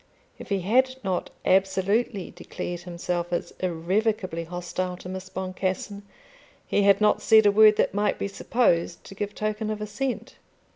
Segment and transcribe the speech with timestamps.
[0.39, 6.01] If he had not absolutely declared himself as irrevocably hostile to Miss Boncassen
[6.65, 10.37] he had not said a word that might be supposed to give token of assent.